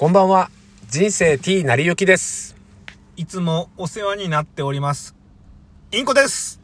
[0.00, 0.50] こんばんは。
[0.88, 2.56] 人生 T なりゆきです。
[3.18, 5.14] いつもお世話になっております。
[5.92, 6.58] インコです。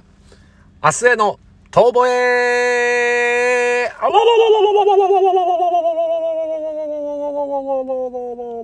[0.83, 1.39] 明日への
[1.71, 5.35] 遠吠えあわわわわわわわわわわ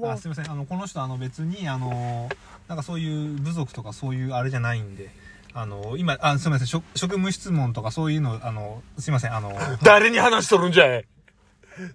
[0.01, 0.51] わわすみません。
[0.51, 2.31] あの、この人、あの、別に、あの、
[2.67, 5.11] なんかそういう部族とかそういうあれじゃないんで、
[5.53, 6.67] あの、今、あ、すみません。
[6.67, 9.37] 職職務質問とかそういうの、あの、すみません。
[9.37, 9.53] あの、
[9.85, 11.05] 誰に話しとるんじゃい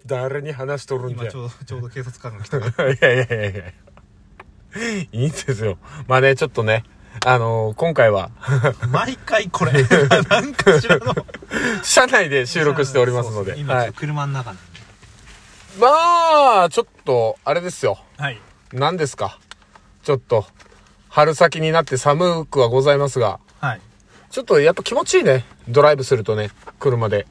[0.05, 2.57] 誰に話しとるんじゃい今ちょうど、ちょうど警察官が来た。
[2.60, 3.64] いやいやいやいや。
[5.11, 5.78] いいんですよ。
[6.07, 6.83] まあね、ちょっとね、
[7.25, 8.29] あのー今回は、
[8.92, 9.71] 毎回これ、
[10.29, 11.16] なんかしらの。
[11.83, 13.52] 車内で収録しておりますので。
[13.54, 14.00] そうそう今、ちょはいっと。
[14.00, 14.61] 車の中なんで。
[15.80, 18.00] まあ、ちょっと、あれですよ。
[18.18, 18.39] はい。
[18.74, 19.39] 何ですか？
[20.04, 20.46] ちょっと、
[21.10, 23.82] 春先になって寒くはございますが、はい。
[24.30, 25.46] ちょっとやっぱ気持ちいいね。
[25.68, 27.25] ドライブするとね、車で。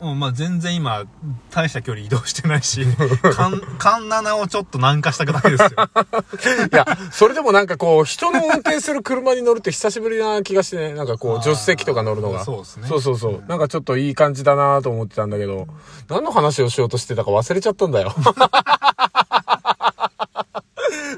[0.00, 1.04] うん、まあ全然今、
[1.50, 2.84] 大した距離移動してないし、
[3.34, 5.70] カン、カンナナをちょっと南下しただけですよ。
[6.72, 12.44] いや、それでもなんかこう、人の運転する車に乗るって久しぶりな気がしてね、なんかこう、助手席とか乗るのが。
[12.44, 13.42] そうですねそうそうそう。
[13.48, 15.66] なんかちょっといい感じだなと思ってたんだけど、
[16.08, 18.14] 何の話をしようとしてたか忘れちゃったんだよ。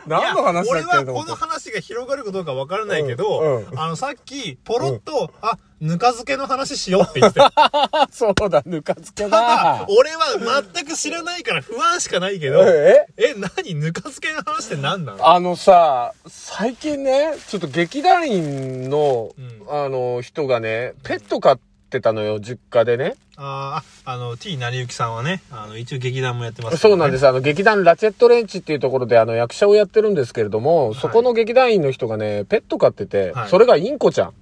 [0.06, 1.30] 何の話だっ俺はけと思って。
[1.30, 3.78] この話が広がるかどうかわからないけど、うんうん。
[3.78, 7.41] あの、さっき、ポロッと、あ、ぬか漬けの話しようって言って
[8.12, 13.74] そうだ、ぬか漬けただだ。、俺は全く知らないから不安しかないけど、ええ、何？
[13.74, 15.28] ぬか漬けの話って何なの？
[15.28, 19.66] あのさ、最近ね、ちょっと劇団員の、うん。
[19.69, 23.16] あの、人がね、ペット飼ってたのよ、実家でね。
[23.36, 26.77] あーあ、あの、T なりゆきさんはね、あの、一応劇団もやってます、。
[26.77, 27.27] そうなんですす。
[27.27, 34.34] あの、劇団ラチェットレンチっていうところで、あの、役者をやってるんですけれども、そこの劇団員の人がね、ペット飼ってて、はいそれがインコちゃん。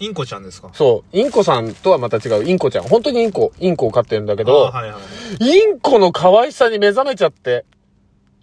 [0.00, 0.70] インコちゃんですか？
[0.72, 2.84] そう、インコさんとはまた違う、インコちゃん。
[2.84, 4.98] 本当にインコ、インコを飼ってるんだけど、はいは
[5.40, 5.44] い。
[5.44, 7.66] インコの可愛さに目覚めちゃって、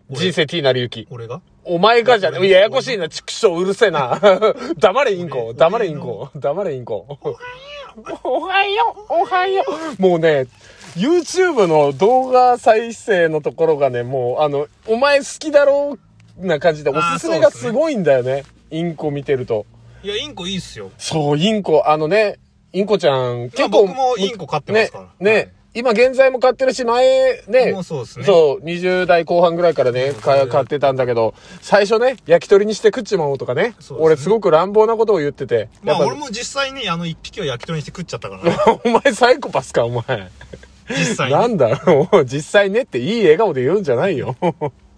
[0.10, 0.20] 俺？
[0.20, 1.08] 人生 T なりゆき。
[1.10, 1.42] 俺が？
[1.64, 4.20] お前がじゃね、俺ややこしいな、畜生うるせえな。
[4.80, 7.20] 黙れインコ、黙れインコ、黙れインコ。
[8.24, 9.64] おはよう、おはよ
[9.98, 10.02] う。
[10.02, 10.48] もうね、
[10.96, 15.98] YouTube の動画再生のところがね、もう、あの、お前好きだろ
[16.40, 18.44] うな感じで、おすすめがすごいんだよね。
[18.70, 19.66] インコ見てると。
[20.04, 20.92] いや、インコいいっすよ。
[20.98, 22.38] そう、インコ、あのね、
[22.72, 23.88] インコちゃん、結構。
[23.88, 35.70] 僕もインコ飼ってますからね、ね、今現在も飼ってるし、前ね、もうそうですねそう、20代後半ぐらいからね、か飼ってたんだけど、最初ね、焼き鳥にして食っちまおうとかね、ね俺すごく乱暴なことを言ってて。
[35.84, 38.58] まあ俺も実際にあの一匹を焼き鳥にして食っちゃったからね。
[38.86, 40.32] お前サイコパスか、お前。
[40.90, 41.36] 実際に。
[41.36, 44.36] なんだろう、実際ねっていい笑顔で言うんじゃないよ。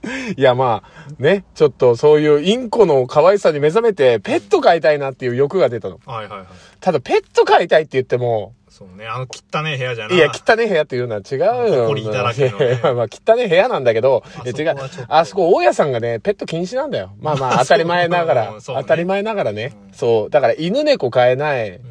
[0.37, 5.99] いや、まあ、ね、ちょっとそういうインコの可愛さに目覚めて、ペット飼いたいなっていう欲が出たの。
[6.05, 6.47] はいはいはい。
[6.79, 9.05] ただ、ペット飼いたいって言っても、そうね。
[9.07, 11.87] あの汚ねえ部屋じゃないいや、汚ね部屋っていうのは違うよ。
[11.87, 14.79] 埃だらけのね まあ、汚ね部屋なんだけど、あいや違う
[15.09, 17.11] あそこ、大家さんがね、ペット禁止なんだよ。
[17.19, 19.73] まあまあ、 当たり前ながら、ね当たり前ながらね。
[19.89, 20.29] うんそう。
[20.29, 21.71] だから、犬猫飼えない。
[21.71, 21.81] う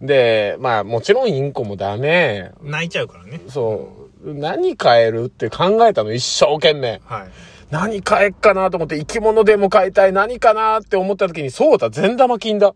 [0.00, 2.52] で、まあ、もちろんインコもダメ。
[2.62, 2.70] ん。
[2.70, 3.40] 泣いちゃうからね。
[3.48, 3.90] そ
[4.24, 4.34] う。
[4.34, 7.00] 何飼えるって考えたの、一生懸命。
[7.04, 7.28] はい。
[7.70, 12.74] 何飼えっかなと思って、生き物でも飼いたい、何かなって思った時に、そうだ、善玉菌だ。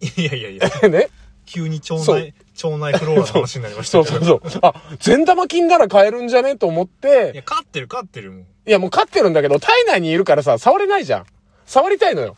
[0.16, 1.08] いやいやいや、ね？
[1.46, 4.60] 急に腸内、腸内フローラの話になりましたそうそうそう。
[4.62, 6.56] あ、善玉菌なら飼えるんじゃね？
[6.56, 8.40] と思って、いや、飼ってる飼ってるもん。
[8.42, 11.26] いや、もう飼ってるんだけど、体内にいるからさ、触れないじゃん。
[11.66, 12.36] 触りたいのよ。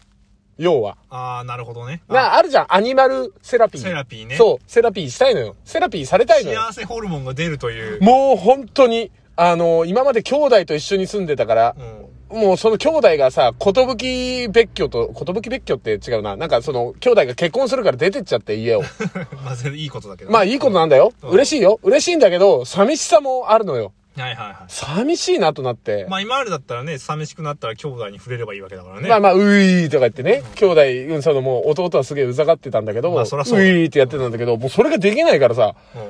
[0.58, 0.96] 要は。
[1.10, 2.02] ああ、なるほどね。
[2.08, 2.66] な、あるじゃん。
[2.74, 3.82] アニマルセラピー。
[3.82, 5.56] セラピーねそう、セラピーしたいのよ。
[5.64, 6.60] セラピーされたいのよ。
[6.62, 8.02] 幸せホルモンが出るという。
[8.02, 11.95] もう本当に、あの今まで兄弟と一緒に住んでたからう、ん。
[12.36, 16.36] もうその兄弟がさ、ことぶき別居と、ことぶき別居って違うな。
[16.36, 18.82] なんかその、兄弟が結婚するから出てっちゃって家を。
[19.44, 20.30] まあ、全然いいことだけど。
[20.30, 21.12] まあいいことなんだよ。
[21.22, 21.80] うん嬉しいよ。
[21.82, 23.92] 嬉しいんだけど、寂しさもあるのよ。
[24.16, 24.56] はいはいはい。
[24.68, 26.06] 寂しいなとなって。
[26.08, 29.08] まあ今までだったらね、寂しくなったら兄弟に触れればいいわけだからね。
[29.08, 36.02] まあまあ、ういーとか言ってね、兄弟、うん、そのもう弟はすげえうざがってたんだけど、まあそらそうういーってやってたんだけど、もうそれができないからさ、うん。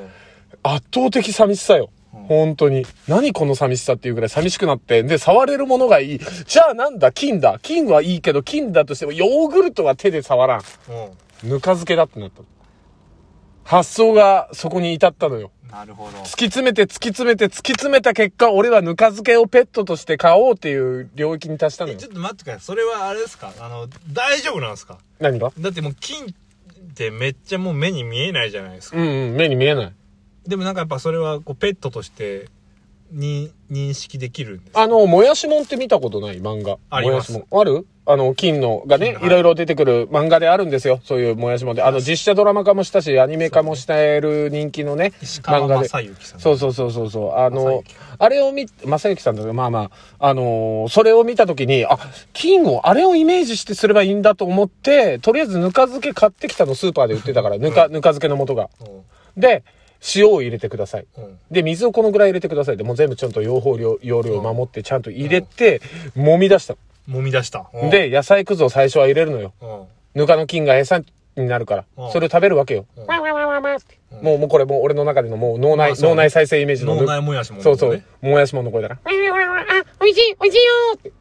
[0.63, 1.91] 圧倒的寂しさよ。
[2.29, 2.85] 本当に。
[3.09, 6.21] 何この寂しさっていうぐらい寂しくなって、で、触れるものがいい。
[6.47, 7.13] じゃあなんだ？
[7.13, 10.59] 金だ金はいいけど、金だとしても、ヨーグルトは手で触らん。
[11.43, 11.49] うん。
[11.49, 12.43] ぬか漬けだってなった。
[13.65, 15.51] 発想がそこに至ったのよ。
[15.71, 16.19] なるほど。
[16.19, 22.11] 突き詰めて突き詰めて突き詰めた結果、俺はぬか漬けをペットとして飼おうっていう領域に達したのよえちょ。
[22.11, 22.61] っと待ってください。
[22.63, 23.53] それはあれですか？
[23.59, 24.99] あの、大丈夫なんですか？
[25.19, 25.53] 何が？
[25.59, 26.29] だってもう金っ
[26.95, 28.97] てめっちゃもう目に見えないじゃないですか。
[28.97, 29.93] うんうん、目に見えない。
[30.49, 32.49] でもなんかやっぱそれはこうペットとして
[33.13, 36.79] に認識できるんですあの、もやしもんって見たことない漫画。
[36.91, 37.61] ありますもやしもん。
[37.61, 37.87] ある？
[38.09, 41.01] あの、金のがね、はいいろいろ出てくる漫画であるんですよ。
[41.05, 41.83] そういうもやしもんで。
[41.83, 45.89] あの、実写ドラマ化もしたし、アニメ化もしてる人気のね、漫画で。
[45.89, 47.35] そうそうそうそうそう。
[47.37, 47.83] あの
[48.19, 51.99] あれを見、正幸さんだけど、まあまあ、あのーそれを見たときに、あ、
[52.33, 58.69] 金を、あれをイメージしてすればいいんだと思って、とりあえずぬか漬け買ってきたのスーパーで売ってたから、ぬか、ぬか漬けの素が。
[58.81, 59.03] うん
[59.37, 59.65] で、
[60.15, 61.07] 塩を入れてください。
[61.19, 65.81] うんで、水をこのぐらい入れてくださいで、もう全部ちゃんと用法量、容量を守ってちゃんと入れて、
[66.17, 66.77] 揉み出した。
[67.09, 69.53] 揉み出したうんで、野菜くずを最初は入れるのよ。
[69.61, 71.05] うんぬかの菌が餌に
[71.47, 72.07] なるからう。
[72.09, 72.87] んそれを食べるわけよ。
[72.97, 77.03] うんわわわわわってもう、もうこれもう俺の中でのもう脳内、脳内再生イメージのぬ。
[77.03, 78.03] 脳内もやしもんねそうそう。
[78.23, 79.13] もやしもんの声だから。
[79.13, 81.13] わわわわあ、美味しい美味しいよ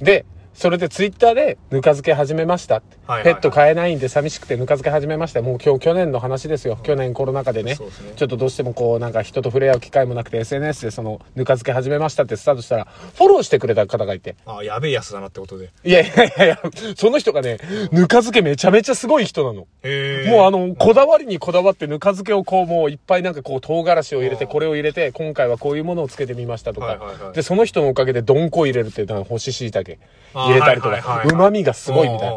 [0.00, 0.24] で、
[0.58, 2.98] それでツイッターでぬか漬け始めましたって。
[3.06, 5.40] はいはいはいペット飼えないんで寂しくてぬか漬け始めました。
[5.40, 6.78] もう今日去年の話ですよ。
[6.82, 7.74] 去年コロナ禍でね。
[7.74, 7.78] ね
[8.16, 14.36] ちょっとどうしてもこうなんか人と触れ合う機会もなくて SNS でそのぬか漬け始めましたってスタートしたらフォローしてくれた方がいて。
[14.46, 16.60] あやべえやつだなってことでいやいやいやいや、
[16.96, 17.58] その人がね、
[17.92, 19.54] ぬか漬けめちゃめちゃすごい人なの。
[19.54, 27.32] もうあの、こだわりにこだわってぬか漬けをこうもういっぱいなんかこう唐辛子を入れてこれを入れて今回はこういうものをつけてみましたとかはいはいはい。
[27.32, 29.98] で、その人のおかげでどんこ入れるってなんか干し椎茸
[30.48, 32.36] 入れたりとか、旨味がすごいみたい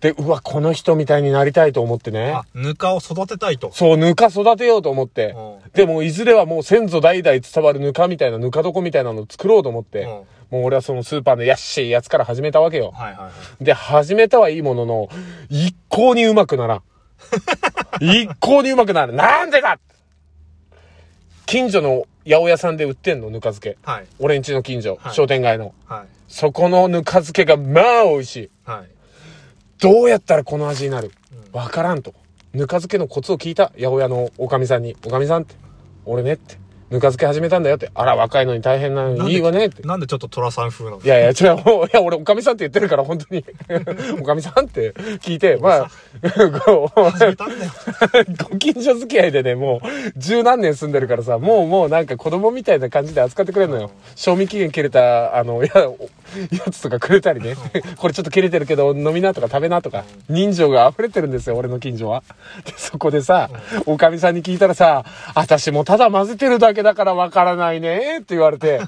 [0.00, 2.44] で、うわ、この人みたいになりたいと思ってねあ。
[2.54, 5.76] ぬかを育てたいとそう、ぬか育てようと思ってう。
[5.76, 10.02] でも、いずれはもう先祖代々伝わるぬかみたいな、ぬか床みたいなのを作ろうと思って。
[10.02, 12.92] うんもう俺はそのスーパーの安いやつから始めたわけよ。
[12.94, 13.30] はいはいは
[13.60, 15.08] いで、始めたはいいものの、
[15.48, 16.82] 一向にうまくならん。
[18.00, 19.16] 一向にうまくならん。
[19.16, 19.78] なんでだ
[21.46, 23.76] 近所の八百屋さんで売ってんの、ぬか漬け。
[23.82, 25.74] はい俺んちの近所、はい商店街の。
[25.86, 28.50] はいそこのぬか漬けが、まあ美味しい。
[28.64, 28.90] はい
[29.78, 31.12] どうやったらこの味になる？
[31.52, 32.14] わからんと。
[32.54, 34.96] ぬか漬けのコツを聞いた、八百屋のおかみさんに。
[35.04, 35.54] おかみさんって、
[36.06, 36.56] 俺ねって、
[36.88, 37.90] ぬか漬け始めたんだよって。
[37.94, 39.82] あら、若いのに大変なのにいいわねって。
[39.82, 41.00] なんでちょっと虎さん風なの？
[41.02, 43.44] いやいや、違う、もう、いや、俺、おかみさんって言ってるから、本当に。
[44.20, 45.90] おかみさんって聞いて、まあ、
[46.60, 47.00] こう
[48.50, 49.86] ご近所付き合いでね、もう、
[50.16, 53.90] 十何年住んでるからさ、もう、もうなんか子供みたいな感じで扱ってくれるのよ。
[54.14, 55.98] 賞味期限切れた、あの、や、お
[56.52, 57.56] やつとかくれたりね。
[57.96, 62.22] これちょっと切れてるけど、飲みなとか食べなとか、人情が溢れてるんですよ、俺の近所は。
[62.64, 63.50] で、そこでさ、
[63.86, 65.04] おかみさんに聞いたらさ、
[65.34, 68.80] 私もただ混ぜてるだけだからわからないね、って言われて、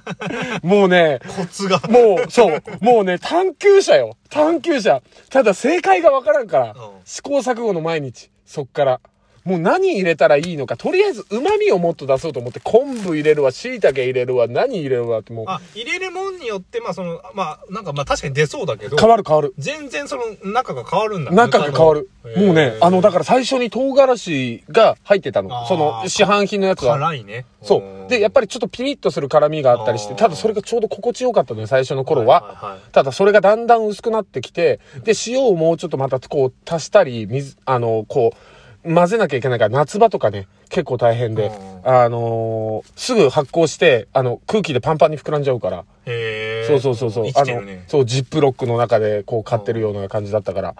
[0.62, 4.16] もうね、コツがもう、そう、もうね、探求者よ。
[4.30, 5.02] 探求者。
[5.30, 6.74] ただ正解がわからんから、
[7.04, 8.30] 試行錯誤の毎日。
[8.44, 9.00] そっから。
[9.48, 19.54] もう何入れたらいいのか、とりあえず旨味をもっと出そうと思って、昆布入れるわ、椎茸入れるわ、何入れるわってもう、あ入れるもんによってまあそのまあなんかまあ確かに出そうだけど変わる変わる。
[19.56, 20.22] 全然その
[20.52, 22.10] 中が変わるんだ中が変わる。
[22.36, 25.66] もうね、あの、だから最初に唐辛子が入ってたの。
[25.66, 26.98] その市販品のやつは。
[26.98, 28.10] 辛いねそう。
[28.10, 32.42] で、やっぱりちょっとピリッとする辛みがあったりして、ただそれがちょうど心地よかったのよ、最初の頃は。
[32.42, 38.57] はいはいはいただそれがだんだん薄くなってきて、で、塩をもうちょっとまたこう足したり、水、あの、こう、
[38.92, 41.50] 混ぜなきゃいけないから、夏場とかね、結構大変で、
[41.84, 45.84] あのーすぐ発酵して、あの、空気でパンパンに膨らんじゃうから。
[46.06, 47.24] へえそうそうそうそう。
[47.34, 50.74] あのそう、ジップロックの中でこう買ってるような感じだったから、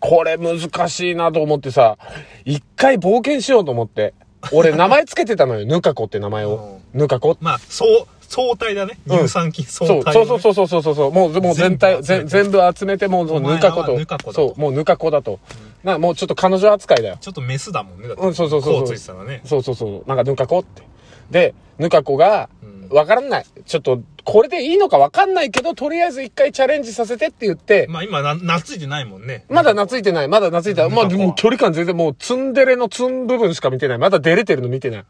[0.00, 1.98] これ難しいなと思ってさ、
[2.44, 4.14] 一回冒険しようと思って、
[4.52, 6.78] 俺名前つけてたのよ、 ぬかこって名前を。
[6.92, 7.36] ぬかこ。
[7.40, 8.98] まあそう相対だね。
[9.06, 9.18] うん。
[9.18, 10.04] 乳酸菌相そう。
[10.04, 11.12] 対そうそうそうそうそうそう。
[11.12, 12.44] もうもう全体全部集めて。
[12.44, 14.32] 全全部集めてもうぬかこと。
[14.32, 14.60] そう。
[14.60, 15.38] もうぬかこだと、
[15.84, 17.18] なもうちょっと彼女扱いだよ。
[17.20, 18.08] ちょっとメスだもんね。
[18.08, 18.84] だってうんそうそうそうそう。
[18.84, 19.42] こうついてたらね。
[19.44, 20.08] そうそうそう。
[20.08, 20.82] なんかぬかこって。
[21.30, 23.46] でぬかこがうんわからない。
[23.66, 27.86] ちょっとこれでいいのかわかんないけどとりあえず一回チャレンジさせてって言って。
[27.90, 29.44] まあ今な懐いてないもんね。
[29.50, 30.90] まだ懐いてないまだ懐いてない。
[30.90, 33.98] まあも距離感全然もうツンデレのツン部分しか見てない。
[33.98, 35.04] まだ出れてるの見てない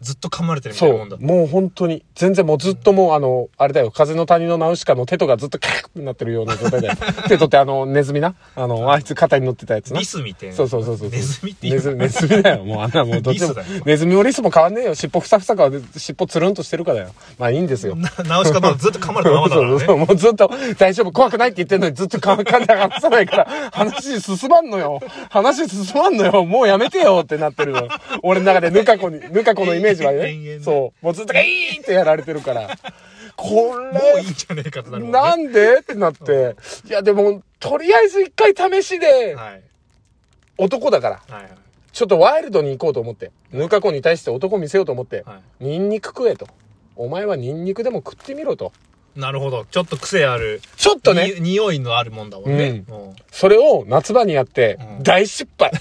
[0.00, 1.20] ずっと噛まれてるみたいそなもんだう。
[1.20, 2.04] もう本当に。
[2.14, 6.90] 全然もうずっともうあの、あれだよ、風の谷のナウシカの手とかずっとキャーってなってるような状態で。
[7.28, 8.34] 手とってあの、ネズミな。
[8.56, 10.04] あの、あいつ肩に乗ってたやつなリ。
[10.04, 10.54] スみたいな。
[10.54, 11.10] そうそうそうそう。
[11.10, 12.64] ネズミってネズミ、ネズミだよ。
[12.64, 13.54] もうあんなもうどっちも。
[13.84, 14.94] ネズミもリスも変わんねえよ。
[14.94, 17.08] 尻尾ふさふさか、尻尾つるんとしてるからよ。
[17.38, 17.96] まあいいんですよ。
[17.96, 19.78] な直し方はずっと噛まれたままだからね。
[19.78, 25.00] そうそう、もうずっと、大丈夫、怖くないって言ってんのにずっと噛んで話さないから、話進まんのよ。
[25.30, 26.44] 話進まんのよ。
[26.44, 27.88] もうやめてよってなってるの。
[28.22, 30.60] 俺の中でぬかこに、ぬかこのイメージはね。
[30.60, 31.04] そう。
[31.04, 32.76] もうずっとギーンってやられてるから。
[33.36, 35.10] こもういいれ、んじゃねえかとなるね。
[35.10, 35.80] なんで？
[35.80, 36.56] ってなって。
[36.86, 39.62] いや、でも、とりあえず一回試しで、はい。
[40.56, 41.52] 男だから、はいはい。
[41.92, 43.32] ちょっとワイルドに行こうと思って。
[43.52, 45.40] ぬかこに対して男見せようと思っては。
[45.60, 46.48] ニンニク食えと。
[46.96, 48.72] お前はニンニクでも食ってみろと。
[49.16, 49.64] なるほど。
[49.66, 50.60] ちょっと癖ある。
[50.76, 52.84] ちょっとね、に匂いのあるもんだもんね。
[52.88, 55.72] うんそれを夏場にやってうん、大失敗。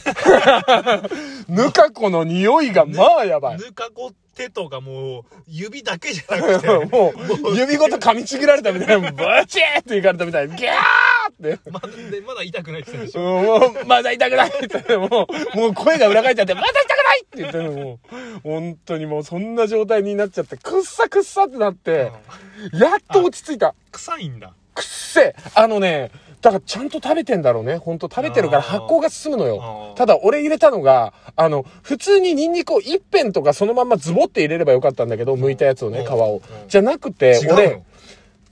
[1.47, 3.57] ぬかこの匂いがまあやばい。
[3.57, 7.13] ぬかこっ手とかもう、指だけじゃなくて、 も
[7.51, 10.73] う、指ごと噛みちぎられたみたいな、ブチーっていかれたみたいな、ギャー
[11.33, 11.59] って。
[11.69, 13.41] まだ、でまだ痛くないって言ってたでしょ。
[13.41, 22.11] もう、まだ痛くないって、もう、もう声が裏返っちゃって、まだ痛くないって言ってもう、本当にもうそんな状態になっちゃって、くっさくっさってなって、
[22.73, 23.75] やっと落ち着いた。
[23.91, 24.53] 臭いんだ。
[24.73, 26.11] くっせえあのね、
[26.43, 27.77] だからちゃんと食べてんだろうね。
[27.77, 29.97] ほんと食べてるから発酵が進むのあよー。
[29.97, 36.67] ただ俺入れたのが、あの、普通にニンニクを一片とかそのままズボって入れればよかったんだけど、剥いたやつをね、うん皮をうん。
[36.67, 37.85] じゃなくて俺の、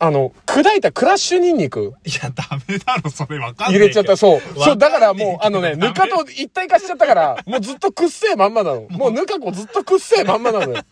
[0.04, 3.80] あの、砕いたクラッシュニンニクいや、ダメだろ、それわかんない。
[3.80, 4.42] 入れちゃった、そう。
[4.58, 8.88] そう、だからもう、あのね、ぬぬかと一体化しちゃったから、もうずっとくっせえまんまなの。
[8.90, 10.84] もうぬかこずっとくっせえまんまなのよ。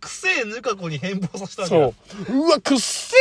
[0.00, 2.36] くせえぬかこに変貌させたんだそう。
[2.36, 3.14] うわ、くっせ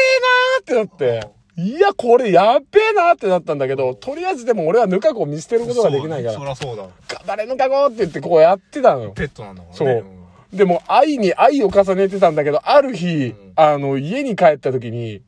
[0.74, 1.30] えなーってなって。
[1.62, 6.88] いや、これやっべえなーってなったんだけど、とりあえずでも俺はぬかこを見捨てることができないかそうそら、りゃそうだ。
[7.08, 9.12] 頑張れぬかこって言ってこうやってたのよ。
[9.12, 10.02] ペットなんだからね。
[10.02, 10.15] そう
[10.56, 15.22] でも愛に愛を重ねてたんだけど、ある日、うんあの、家に帰った時に、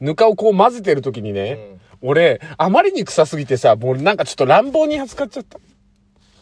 [0.00, 5.58] ぬかをこう混ぜてる時にね、俺、あまりに臭すぎてさ、もうなんかちょっと乱暴に扱っちゃった。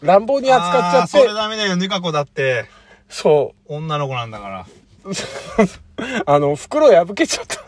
[0.01, 2.65] 乱暴に扱っちゃあーそれって、ダメだよ、ぬかこだって。
[3.09, 3.73] そう。
[3.75, 4.65] 女の子なんだから。
[6.25, 7.59] あの、袋破けちゃった。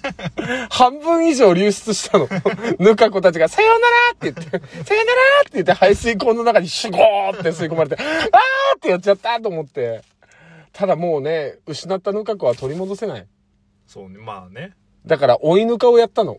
[0.70, 2.28] 半分以上流出したの。
[2.78, 10.02] ぬか子たちが、さようならって言って、さようならって言って排水口の中にシュゴーって吸い込まれて、あーってやっちゃったと思って。
[10.72, 13.26] ただもうね、失ったぬか子は取り戻せない。
[13.86, 14.72] そうね、まあね。
[15.06, 16.38] だから追いぬかをやったの。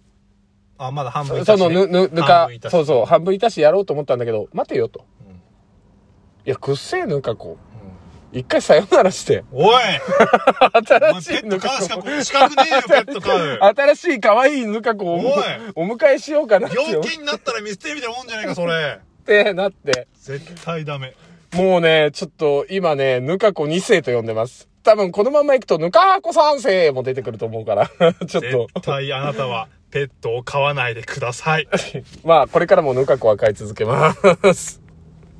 [0.77, 5.05] あ、まだ半分いたしねそのぬ、ぬ、ぬ半かそうそう、半分いたしやろうと思ったんだけど、待てよと。
[5.27, 5.33] うん
[6.45, 7.51] いや、くっせえぬか子。
[7.51, 7.57] うん
[8.33, 9.83] 一回さよならして、おい
[11.21, 13.59] 新しいぬか子ト飼うしか、資格ねえよ、ペット飼う。
[13.75, 15.33] 新しい可愛いぬか子を
[15.75, 18.99] お迎えしようかな病気になったら見捨てるみたいなもんじゃないか、それ。
[19.25, 20.07] てなって。
[20.15, 21.13] 絶対ダメ。
[21.53, 24.67] もうね、ちょっと今ね、ぬかこ2世と呼んでます。
[24.83, 27.87] 多分このまま行くとぬかこ3世も出てくると思うから。
[28.27, 28.67] ちょっ絶と。
[28.81, 31.67] 対あなたはペットを飼わないでください。
[32.25, 34.13] まあこれからもぬかこは飼い続けま
[34.53, 34.82] す。